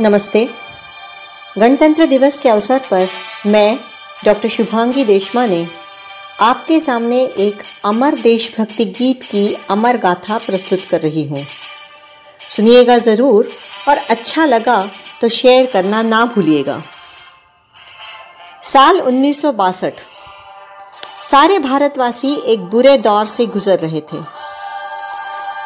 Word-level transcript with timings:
नमस्ते। 0.00 0.44
गणतंत्र 1.58 2.04
दिवस 2.06 2.38
के 2.38 2.48
अवसर 2.48 2.78
पर 2.90 3.08
मैं, 3.46 3.78
डॉक्टर 4.24 4.48
शुभांगी 4.48 5.04
देशमा 5.04 5.44
ने 5.46 5.66
आपके 6.40 6.78
सामने 6.80 7.18
एक 7.38 7.62
अमर 7.84 8.14
देशभक्ति 8.18 8.84
गीत 8.90 9.22
की 9.22 9.42
अमर 9.70 9.96
गाथा 9.96 10.38
प्रस्तुत 10.38 10.84
कर 10.90 11.00
रही 11.00 11.24
हूँ। 11.28 11.44
सुनिएगा 12.48 12.96
ज़रूर 12.98 13.50
और 13.88 13.96
अच्छा 14.10 14.44
लगा 14.44 14.78
तो 15.20 15.28
शेयर 15.28 15.66
करना 15.72 16.00
ना 16.02 16.24
भूलिएगा। 16.26 16.80
साल 18.64 19.00
उन्नीस 19.00 19.42
सौ 19.42 19.52
बासठ। 19.52 20.00
सारे 21.22 21.58
भारतवासी 21.58 22.34
एक 22.46 22.60
बुरे 22.66 22.96
दौर 22.98 23.26
से 23.26 23.46
गुजर 23.48 23.78
रहे 23.78 24.00
थे। 24.02 24.22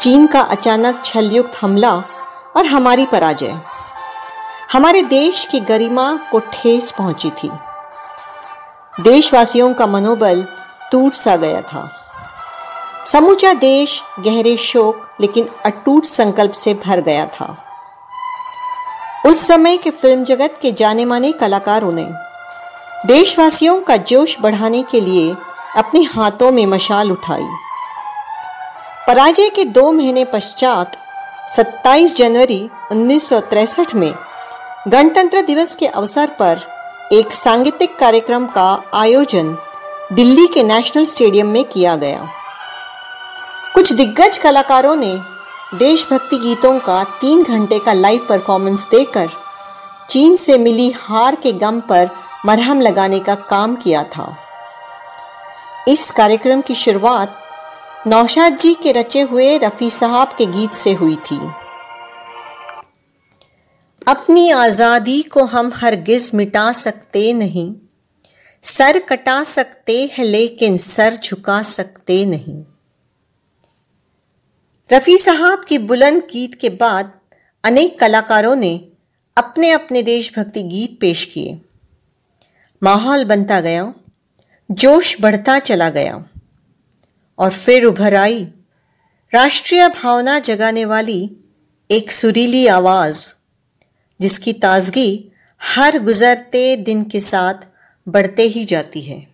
चीन 0.01 0.27
का 0.27 0.41
अचानक 0.57 1.03
छलयुक्त 1.05 1.59
हमला 1.61 1.95
और 2.57 2.67
हमारी 2.67 3.07
पराजय। 3.07 3.57
हमारे 4.75 5.03
देश 5.03 5.45
की 5.45 5.61
गरिमा 5.61 6.21
को 6.31 6.39
ठेस 6.39 6.91
पहुँची 6.91 7.31
थी। 7.31 7.51
देशवासियों 9.01 9.75
का 9.75 9.87
मनोबल 9.87 10.47
टूट 10.93 11.13
सा 11.13 11.37
गया 11.37 11.61
था। 11.61 11.91
समूचा 13.07 13.53
देश 13.53 14.03
गहरे 14.21 14.57
शोक, 14.57 15.09
लेकिन 15.21 15.49
अटूट 15.65 16.05
संकल्प 16.05 16.53
से 16.53 16.75
भर 16.75 17.01
गया 17.01 17.27
था। 17.27 17.57
उस 19.27 19.47
समय 19.47 19.77
के 19.77 19.91
फ़िल्म 19.91 20.25
जगत 20.25 20.59
के 20.63 20.73
जाने 20.73 21.05
माने 21.05 21.33
कलाकारों 21.33 21.93
ने 21.93 22.09
देशवासियों 23.07 23.81
का 23.81 23.97
जोश 23.97 24.37
बढ़ाने 24.41 24.83
के 24.83 25.01
लिए 25.01 25.37
अपने 25.77 26.03
हाथों 26.03 26.51
में 26.51 26.67
मशाल 26.67 27.13
उठाई। 27.13 27.49
पराजय 29.07 29.49
के 29.49 29.65
दो 29.65 29.93
महीने 29.93 30.25
पश्चात 30.25 30.97
27 31.49 32.17
जनवरी 32.17 32.71
उन्नीस 32.91 33.33
में 33.95 34.15
गणतंत्र 34.89 35.41
दिवस 35.41 35.75
के 35.75 35.87
अवसर 35.87 36.31
पर 36.39 36.59
एक 37.13 37.33
सांगीतिक 37.33 37.97
कार्यक्रम 37.97 38.47
का 38.47 38.83
आयोजन 38.95 39.57
दिल्ली 40.13 40.47
के 40.47 40.63
नेशनल 40.63 41.05
स्टेडियम 41.05 41.47
में 41.47 41.65
किया 41.65 41.95
गया। 41.97 42.27
कुछ 43.75 43.93
दिग्गज 43.93 44.39
कलाकारों 44.39 44.97
ने 44.97 45.15
देशभक्ति 45.75 46.39
गीतों 46.39 46.79
का 46.79 47.03
तीन 47.21 47.43
घंटे 47.43 47.79
का 47.79 47.93
लाइव 47.93 48.27
परफॉर्मेंस 48.29 48.87
देकर 48.91 49.31
चीन 50.11 50.37
से 50.37 50.59
मिली 50.59 50.91
हार 50.91 51.35
के 51.35 51.53
गम 51.53 51.81
पर 51.81 52.11
मरहम 52.47 52.81
लगाने 52.81 53.21
का 53.21 53.35
काम 53.35 53.77
किया 53.77 54.03
था। 54.03 54.37
इस 55.89 56.11
कार्यक्रम 56.11 56.61
की 56.61 56.75
शुरुआत 56.75 57.43
नौशाद 58.07 58.59
जी 58.59 58.75
के 58.75 58.93
रचे 58.93 59.21
हुए 59.21 59.59
रफ़ी 59.59 59.91
साहब 59.91 60.35
के 60.39 60.47
गीत 60.47 60.73
से 60.73 60.93
हुई 60.93 61.17
थी। 61.17 61.41
अपनी 64.07 64.51
आज़ादी 64.51 65.23
को 65.23 65.45
हम 65.45 65.73
हरगिज 65.75 66.31
मिटा 66.35 66.73
सकते 66.73 67.33
नहीं। 67.33 67.73
सर 68.65 68.99
कटा 68.99 69.43
सकते 69.45 70.11
हैं, 70.13 70.25
लेकिन 70.25 70.77
सर 70.77 71.15
झुका 71.15 71.63
सकते 71.63 72.25
नहीं। 72.27 72.63
रफ़ी 74.91 75.17
साहब 75.19 75.65
की 75.65 75.79
बुलंद 75.79 76.23
गीत 76.33 76.55
के 76.55 76.69
बाद 76.71 77.13
अनेक 77.65 77.99
कलाकारों 77.99 78.55
ने 78.57 78.89
अपने 79.37 79.71
अपने 79.71 80.03
देशभक्ति 80.03 80.63
गीत 80.63 80.99
पेश 81.01 81.25
किए। 81.25 81.59
माहौल 82.83 83.25
बनता 83.25 83.61
गया, 83.61 83.93
जोश 84.71 85.17
बढ़ता 85.21 85.59
चला 85.59 85.89
गया, 85.91 86.25
और 87.39 87.51
फिर 87.51 87.85
उभर 87.85 88.15
आई। 88.15 88.45
राष्ट्रीय 89.33 89.89
भावना 89.89 90.39
जगाने 90.39 90.85
वाली 90.85 91.37
एक 91.91 92.13
सुरीली 92.13 92.67
आवाज़। 92.67 93.33
जिसकी 94.21 94.53
ताजगी 94.53 95.33
हर 95.63 95.99
गुजरते 95.99 96.77
दिन 96.77 97.05
के 97.05 97.21
साथ 97.21 97.55
बढ़ते 98.09 98.43
ही 98.43 98.65
जाती 98.65 99.01
है। 99.01 99.34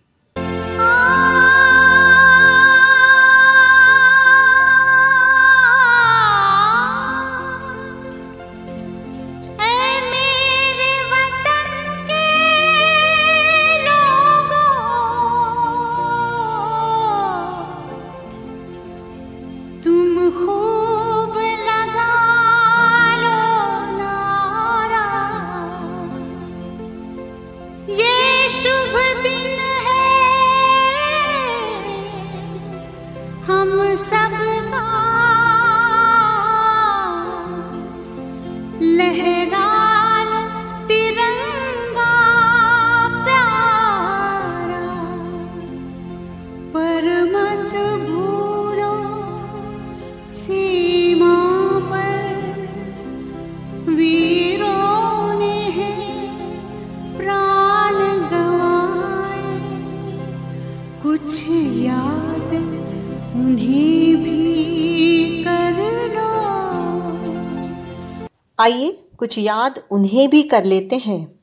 आइए 68.61 69.03
कुछ 69.17 69.37
याद 69.37 69.83
उन्हें 69.91 70.29
भी 70.29 70.43
कर 70.43 70.63
लेते 70.63 70.95
हैं। 70.95 71.39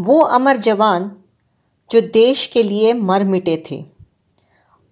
वो 0.00 0.20
अमर 0.20 0.56
जवान 0.56 1.16
जो 1.90 2.00
देश 2.00 2.46
के 2.46 2.62
लिए 2.62 2.92
मर 2.92 3.24
मिटे 3.24 3.64
थे। 3.70 3.84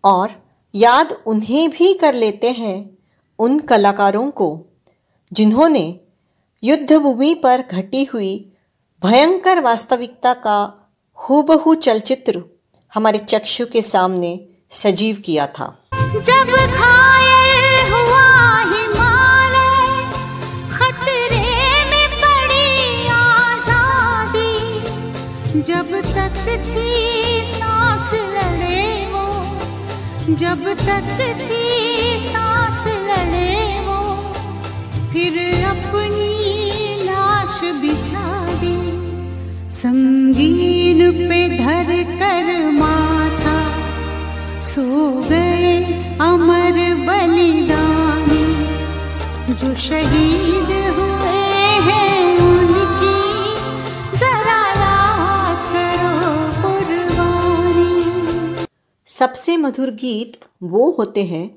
और 0.05 0.31
याद 0.75 1.13
उन्हें 1.27 1.71
भी 1.71 1.95
कर 1.95 2.15
लेते 2.15 2.51
हैं 2.51 2.99
उन 3.39 3.59
कलाकारों 3.59 4.31
को, 4.31 4.65
जिन्होंने 5.33 6.01
युद्धभूमि 6.63 7.35
पर 7.35 7.65
घटी 7.73 8.05
हुई 8.05 8.53
भयंकर 9.05 9.61
वास्तविकता 9.61 10.35
का 10.35 10.91
हूबहू 11.17 11.75
चलचित्र 11.75 12.45
हमारे 12.95 13.19
चक्षु 13.19 13.67
के 13.67 13.83
सामने 13.83 14.49
सजीव 14.71 15.17
किया 15.17 15.47
था। 15.47 15.85
जब 15.95 16.51
हुआ 16.51 17.40
जब 25.67 25.89
तक 26.07 26.37
थी 26.67 26.91
सांस 27.47 28.11
लड़े 28.35 28.85
वो, 29.07 30.35
जब 30.35 30.63
तक 30.79 31.09
थी 31.41 31.65
सांस 32.29 32.87
लड़े 33.09 33.57
वो, 33.87 33.99
फिर 35.13 35.37
अपनी 35.65 36.33
लाश 37.05 37.61
बिछा 37.81 38.29
दी। 38.55 38.79
संगीन 39.73 41.11
पे 41.29 41.41
धर 41.59 41.93
कर 42.21 42.71
माथा, 42.71 43.59
सो 44.65 44.87
गए 45.29 45.77
अमर 46.21 46.81
बलिदानी। 47.07 48.45
जो 49.55 49.75
शहीद 49.81 50.71
हैं 50.71 51.00
सबसे 59.21 59.57
मधुर 59.57 59.91
गीत 59.91 60.37
वो 60.63 60.91
होते 60.91 61.25
हैं 61.25 61.51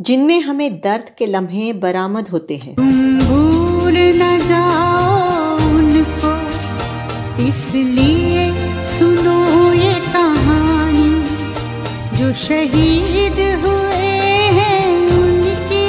जिनमें 0.00 0.40
हमें 0.40 0.80
दर्द 0.80 1.10
के 1.18 1.26
लम्हे 1.26 1.72
बरामद 1.72 2.28
होते 2.28 2.56
हैं। 2.56 2.74
भूल 2.74 3.94
न 3.94 4.28
जाओ 4.48 5.56
उनको 5.68 6.32
इसलिए 7.48 8.46
सुनो 8.86 9.72
ये 9.72 9.94
कहानी 9.94 11.10
जो 12.18 12.32
शहीद 12.32 13.40
हुए 13.64 14.14
हैं 14.58 15.10
उनकी 15.18 15.86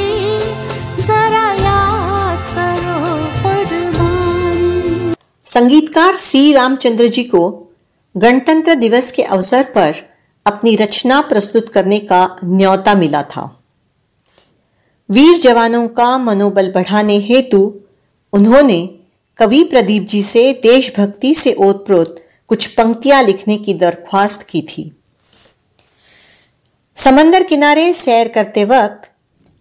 जरा 1.04 1.48
याद 1.54 2.54
करो 2.56 3.00
संगीतकार 5.48 6.14
सी 6.14 6.54
रामचंद्र 6.54 7.08
जी 7.08 7.24
को 7.24 7.50
गणतंत्र 8.16 8.76
दिवस 8.76 9.12
के 9.12 9.24
अवसर 9.24 9.64
पर 9.64 10.11
अपनी 10.46 10.76
रचना 10.76 11.22
प्रस्तुत 11.22 11.70
करने 11.70 12.00
का 12.00 12.38
न्योता 12.44 12.94
मिला 12.94 13.24
था। 13.24 13.64
वीर 15.10 15.38
जवानों 15.38 15.88
का 15.88 16.18
मनोबल 16.18 16.72
बढ़ाने 16.72 17.18
हेतु 17.18 17.82
उन्होंने 18.34 19.00
कवि 19.38 19.64
प्रदीप 19.64 20.04
जी 20.04 20.24
से 20.24 20.54
देशभक्ति 20.54 21.34
से 21.34 21.54
ओतप्रोत 21.54 22.16
कुछ 22.48 22.66
पंक्तियाँ 22.68 23.24
लिखने 23.24 23.58
की 23.58 23.74
दरख्वास्त 23.74 24.42
की 24.42 24.62
थी। 24.62 24.92
समंदर 26.98 27.44
किनारे 27.44 27.94
सैर 27.94 28.28
करते 28.28 28.66
वक्त 28.66 29.10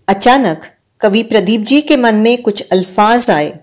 अचानक 0.09 0.63
कवि 1.01 1.23
प्रदीप 1.23 1.61
जी 1.61 1.81
के 1.81 1.97
मन 1.97 2.15
में 2.15 2.43
कुछ 2.43 2.69
अल्फाज 2.73 3.31
आए। 3.31 3.59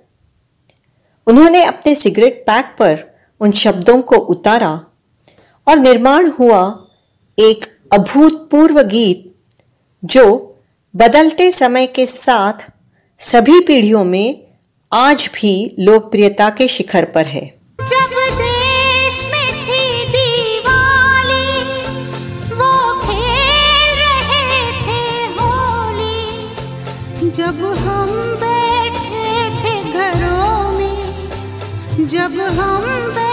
उन्होंने 1.28 1.64
अपने 1.64 1.96
सिगरेट 1.96 2.44
पैक 2.48 2.66
पर 2.80 3.06
उन 3.42 3.52
शब्दों 3.52 4.02
को 4.02 4.16
उतारा 4.16 4.74
और 5.68 5.78
निर्माण 5.78 6.30
हुआ 6.30 6.87
एक 7.40 7.66
अभूतपूर्व 7.94 8.82
गीत 8.82 9.26
जो 10.04 10.24
बदलते 10.96 11.52
समय 11.52 11.88
के 11.88 12.06
साथ 12.06 12.66
सभी 13.20 13.60
पीढ़ियों 13.60 14.04
में 14.04 14.48
आज 14.92 15.30
भी 15.36 15.76
लोकप्रियता 15.80 16.50
के 16.50 16.68
शिखर 16.68 17.06
पर 17.06 17.26
है। 17.26 17.46
जब 27.38 27.64
हम 27.78 28.10
बैठे 28.42 29.50
थे 29.60 29.84
घरों 29.92 30.72
में, 30.72 32.08
जब 32.08 32.40
हम 32.60 32.82
बैठे 32.82 33.27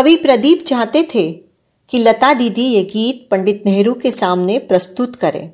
कवि 0.00 0.16
प्रदीप 0.16 0.64
चाहते 0.66 1.08
थे 1.14 1.32
कि 1.88 1.98
लता 1.98 2.34
दीदी 2.34 2.62
ये 2.62 2.82
गीत 2.82 3.28
पंडित 3.30 3.62
नेहरू 3.66 3.94
के 3.94 4.10
सामने 4.10 4.58
प्रस्तुत 4.58 5.16
करें। 5.16 5.52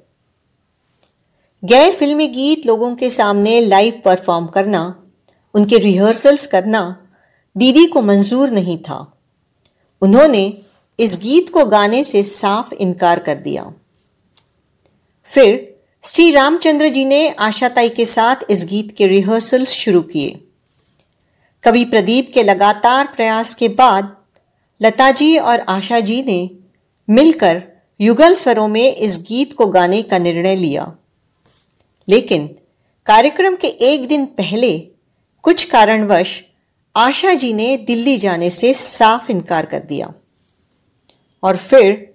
गैर 1.65 1.95
फिल्मी 1.95 2.29
गीत 2.29 2.67
लोगों 2.67 2.97
के 2.97 3.11
सामने 3.11 3.61
लाइव 3.61 4.03
परफॉर्म 4.05 4.47
करना, 4.47 5.03
उनके 5.55 5.79
रिहर्सल्स 5.79 6.47
करना 6.47 7.09
दीदी 7.57 7.87
को 7.87 8.03
मंजूर 8.03 8.51
नहीं 8.51 8.79
था। 8.79 9.19
उन्होंने 10.03 10.59
इस 11.01 11.19
गीत 11.23 11.51
को 11.51 11.65
गाने 11.65 12.05
से 12.05 12.23
साफ़ 12.23 12.75
इनकार 12.75 13.19
कर 13.19 13.35
दिया। 13.35 13.73
फिर 15.25 15.77
श्री 16.05 16.31
रामचंद्र 16.31 16.89
जी 16.89 17.05
ने 17.05 17.29
आशाताई 17.29 17.89
के 17.89 18.07
साथ 18.07 18.37
इस 18.51 18.65
गीत 18.65 18.95
के 18.97 19.07
रिहर्सल्स 19.07 19.71
शुरू 19.71 20.03
किए। 20.03 20.45
कवि 21.63 21.85
प्रदीप 21.85 22.31
के 22.35 22.43
लगातार 22.43 23.13
प्रयास 23.17 23.55
के 23.55 23.69
बाद 23.69 24.16
लता 24.83 25.11
जी 25.11 25.39
और 25.39 25.61
आशा 25.61 26.01
जी 26.01 26.23
ने 26.23 26.51
मिलकर 27.11 27.63
युगल 28.01 28.35
स्वरों 28.35 28.69
में 28.69 28.97
इस 28.97 29.19
गीत 29.19 29.53
को 29.53 29.67
गाने 29.67 30.03
का 30.03 30.19
निर्णय 30.19 30.57
लिया। 30.57 30.97
लेकिन 32.09 32.47
कार्यक्रम 33.07 33.57
के 33.57 33.69
एक 33.69 34.09
दिन 34.09 34.27
पहले 34.27 34.79
कुछ 35.43 35.65
कारणवश 35.65 36.43
आशा 36.97 37.35
जी 37.35 37.53
ने 37.53 37.77
दिल्ली 37.77 38.19
जाने 38.19 38.51
से 38.51 38.75
साफ़ 38.75 39.31
इनकार 39.31 39.67
कर 39.67 39.79
दिया। 39.79 40.15
और 41.43 41.57
फिर 41.57 42.15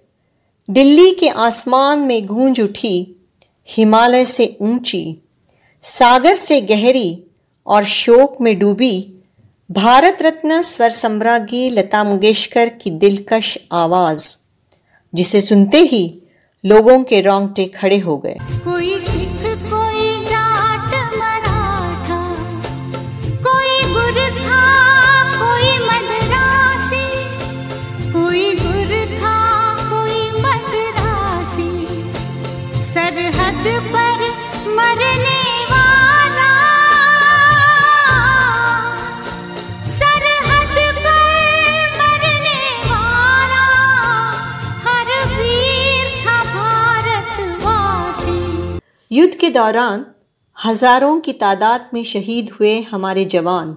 दिल्ली 0.69 1.11
के 1.11 1.29
आसमान 1.29 1.99
में 1.99 2.25
गूंज 2.25 2.61
उठी, 2.61 3.15
हिमालय 3.69 4.25
से 4.25 4.57
ऊँची, 4.61 5.17
सागर 5.81 6.35
से 6.35 6.61
गहरी 6.61 7.23
और 7.67 7.83
शोक 7.83 8.41
में 8.41 8.59
डूबी 8.59 9.10
भारत 9.71 10.17
रत्न 10.21 10.61
स्वर 10.61 10.89
सम्राज्ञी 10.89 11.69
लता 11.69 12.03
मंगेशकर 12.03 12.69
की 12.69 12.89
दिलकश 12.89 13.57
आवाज़, 13.71 14.37
जिसे 15.15 15.41
सुनते 15.41 15.77
ही 15.77 16.21
लोगों 16.65 17.03
के 17.03 17.21
रोंगटे 17.21 17.65
खड़े 17.65 17.97
हो 17.97 18.17
गए। 18.17 18.37
युद्ध 49.11 49.35
के 49.35 49.49
दौरान 49.49 50.05
हज़ारों 50.65 51.19
की 51.19 51.33
तादाद 51.33 51.89
में 51.93 52.03
शहीद 52.03 52.49
हुए 52.49 52.81
हमारे 52.81 53.25
जवान 53.25 53.75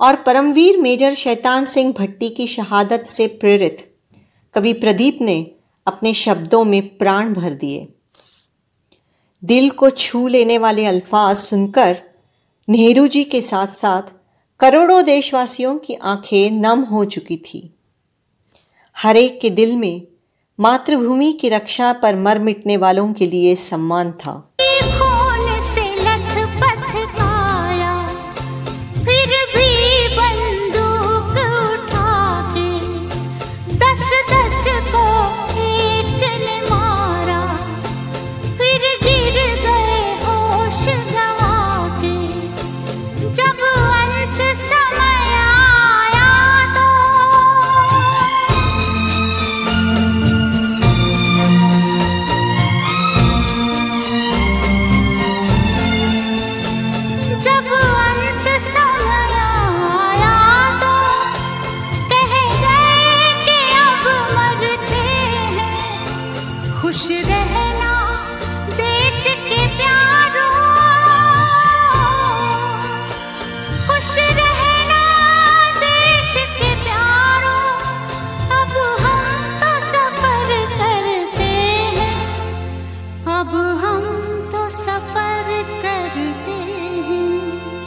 और 0.00 0.16
परमवीर 0.16 0.76
मेजर 0.76 1.14
शैतान 1.14 1.64
सिंह 1.64 1.92
भट्टी 1.92 2.28
की 2.28 2.46
शहादत 2.46 3.06
से 3.06 3.26
प्रेरित 3.26 3.98
कवि 4.54 4.72
प्रदीप 4.72 5.18
ने 5.20 5.54
अपने 5.86 6.14
शब्दों 6.14 6.64
में 6.64 6.98
प्राण 6.98 7.34
भर 7.34 7.54
दिए। 7.54 7.88
दिल 9.44 9.70
को 9.70 9.90
छू 9.90 10.28
लेने 10.28 10.58
वाले 10.58 10.86
अल्फाज 10.86 11.36
सुनकर 11.36 12.02
नेहरू 12.68 13.06
जी 13.06 13.24
के 13.24 13.40
साथ 13.40 13.66
साथ 13.66 14.02
करोड़ों 14.60 15.04
देशवासियों 15.04 15.76
की 15.78 15.94
आँखें 15.94 16.50
नम 16.50 16.80
हो 16.80 17.04
चुकी 17.04 17.36
थी। 17.36 17.74
हर 18.96 19.16
एक 19.16 19.40
के 19.40 19.50
दिल 19.50 19.76
में 19.76 20.06
मातृभूमि 20.60 21.32
की 21.32 21.48
रक्षा 21.48 21.92
पर 21.92 22.16
मर 22.16 22.38
मिटने 22.38 22.76
वालों 22.76 23.12
के 23.12 23.26
लिए 23.26 23.54
सम्मान 23.56 24.12
था। 24.12 24.49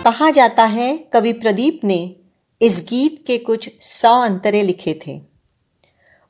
कहा 0.03 0.29
जाता 0.29 0.63
है, 0.63 0.97
कवि 0.97 1.33
प्रदीप 1.33 1.81
ने 1.83 2.15
इस 2.61 2.85
गीत 2.89 3.23
के 3.27 3.37
कुछ 3.37 3.69
सौ 3.81 4.21
अंतरे 4.21 4.61
लिखे 4.63 4.99
थे। 5.07 5.21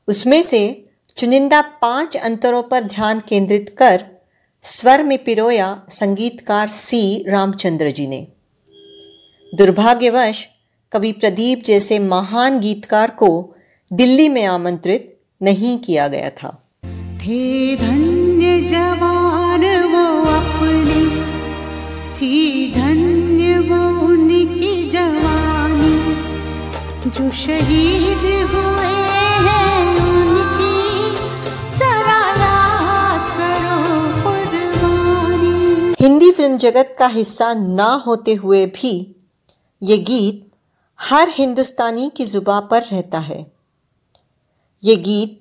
उसमें 0.08 0.42
से 0.42 0.88
चुनिंदा 1.16 1.60
पाँच 1.60 2.16
अंतरों 2.16 2.62
पर 2.62 2.84
ध्यान 2.84 3.22
केंद्रित 3.28 3.74
कर 3.78 4.04
स्वर 4.62 5.02
में 5.02 5.24
पिरोया 5.24 5.82
संगीतकार 5.90 6.68
सी 6.68 7.24
रामचंद्र 7.28 7.90
जी 7.90 8.06
ने। 8.06 8.26
दुर्भाग्यवश, 9.54 10.48
कवि 10.92 11.12
प्रदीप 11.12 11.62
जैसे 11.64 11.98
महान 11.98 12.60
गीतकार 12.60 13.10
को 13.10 13.54
दिल्ली 13.92 14.28
में 14.28 14.44
आमंत्रित 14.44 15.18
नहीं 15.42 15.78
किया 15.78 16.08
गया 16.08 16.30
था। 16.30 16.68
थे 17.18 17.76
धन्य 17.76 18.68
जवान 18.68 19.64
वो 19.84 20.22
अपने, 20.30 21.02
थी 22.16 22.72
धन्य 22.74 23.13
वो 23.58 24.06
उनकी 24.06 24.90
जवानी 24.90 26.14
जो 27.10 27.30
शहीद 27.30 28.24
हुए 28.50 28.92
हैं 29.46 29.96
उनकी। 29.96 30.74
करो 33.28 34.22
कुर्बानी। 34.22 35.94
हिंदी 36.00 36.30
फ़िल्म 36.30 36.58
जगत 36.58 36.96
का 36.98 37.06
हिस्सा 37.06 37.54
ना 37.54 38.04
होते 38.06 38.34
हुए 38.34 38.66
भी 38.66 39.16
ये 39.82 39.98
गीत 39.98 40.50
हर 41.00 41.28
हिंदुस्तानी 41.28 42.10
की 42.16 42.24
जुबा 42.24 42.60
पर 42.60 42.82
रहता 42.82 43.18
है। 43.18 43.52
ये 44.84 44.96
गीत 44.96 45.40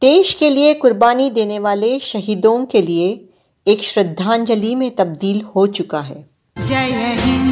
देश 0.00 0.32
के 0.32 0.50
लिए 0.50 0.74
कुर्बानी 0.74 1.30
देने 1.30 1.58
वाले 1.58 1.98
शहीदों 1.98 2.64
के 2.66 2.82
लिए 2.82 3.28
एक 3.66 3.84
श्रद्धांजलि 3.84 4.74
में 4.74 4.96
तब्दील 4.96 5.42
हो 5.42 5.66
चुका 5.66 6.00
है। 6.00 6.30
जय 6.66 7.16
हिंद। 7.20 7.43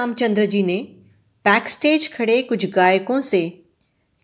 रामचंद्र 0.00 0.44
जी 0.44 0.62
ने 0.62 0.76
बैकस्टेज 1.44 2.12
खड़े 2.12 2.42
कुछ 2.42 2.66
गायकों 2.70 3.20
से, 3.20 3.40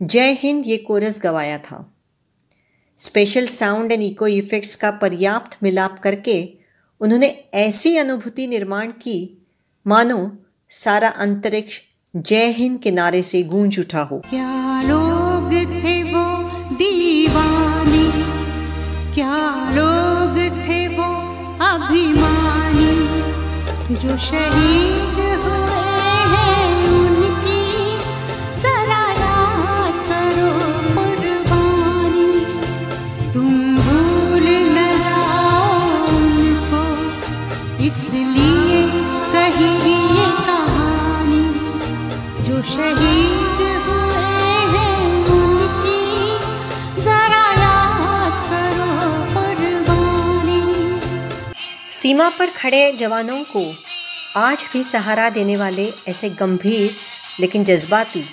जय 0.02 0.30
हिंद 0.40 0.66
ये 0.66 0.76
कोरस 0.76 1.20
गवाया 1.22 1.58
था। 1.58 1.94
Special 2.98 3.46
sound 3.46 3.92
and 3.92 4.02
echo 4.02 4.26
effects 4.26 4.76
का 4.76 4.90
पर्याप्त 4.90 5.56
मिलाप 5.62 5.98
करके 5.98 6.36
उन्होंने 7.00 7.28
ऐसी 7.54 7.96
अनुभूति 7.96 8.46
निर्माण 8.46 8.90
की, 8.90 9.46
मानो 9.86 10.38
सारा 10.70 11.08
अंतरिक्ष 11.08 11.80
जय 12.16 12.46
हिंद 12.50 12.78
के 12.80 12.90
नारे 12.90 13.22
से 13.22 13.42
गूंज 13.42 13.78
उठा 13.80 14.02
हो। 14.02 14.18
क्या 14.30 14.82
लोग 14.82 15.52
थे 15.84 16.02
वो 16.02 16.24
दीवाने? 16.76 18.06
क्या 19.14 19.36
लोग 19.70 20.40
थे 20.64 20.80
वो 20.88 21.10
अभिमानी? 21.66 22.96
जो 23.94 24.16
शहीद 24.18 25.15
सीमा 52.06 52.28
पर 52.28 52.50
खड़े 52.50 52.92
जवानों 52.92 53.44
को 53.44 53.74
आज 54.36 54.64
भी 54.72 54.82
सहारा 54.84 55.30
देने 55.30 55.56
वाले 55.56 55.92
ऐसे 56.08 56.30
गंभीर, 56.30 56.90
लेकिन 57.40 57.64
जज्बाती, 57.64 58.24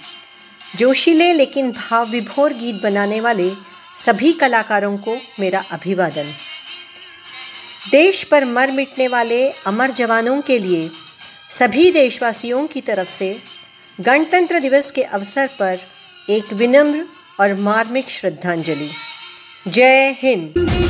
जोशीले 0.76 1.34
लेकिन 1.34 1.72
भाव 1.72 2.10
विभोर 2.10 2.54
गीत 2.54 2.76
बनाने 2.76 3.20
वाले 3.20 3.50
सभी 3.98 4.32
कलाकारों 4.34 4.98
को 4.98 5.18
मेरा 5.40 5.64
अभिवादन। 5.72 6.34
देश 7.92 8.24
पर 8.24 8.46
मर 8.46 8.72
मिटने 8.72 9.08
वाले 9.08 9.50
अमर 9.50 9.92
जवानों 9.92 10.42
के 10.42 10.60
लिए 10.60 10.90
सभी 11.52 11.92
देशवासियों 11.92 12.68
की 12.68 12.82
तरफ़ 12.82 13.10
से 13.10 13.38
गणतंत्र 14.02 14.60
दिवस 14.60 14.92
के 14.92 15.04
अवसर 15.04 15.50
पर 15.60 15.80
एक 16.30 16.54
विनम्र 16.54 17.06
और 17.40 17.56
मार्मिक 17.56 18.10
श्रद्धांजलि। 18.10 18.92
जय 19.68 20.16
हिंद। 20.20 20.83